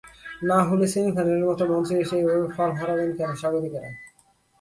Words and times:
না 0.41 0.57
হলে 0.67 0.85
সেমিফাইনালের 0.87 1.47
মতো 1.49 1.63
মঞ্চে 1.71 1.95
এসে 2.03 2.15
এভাবে 2.21 2.47
ফর্ম 2.55 2.73
হারাবে 2.79 3.03
কেন 3.17 3.31
স্বাগতিকেরা। 3.35 3.89